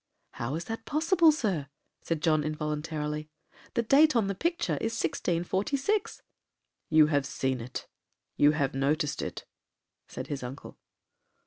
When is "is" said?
0.55-0.65, 4.77-4.99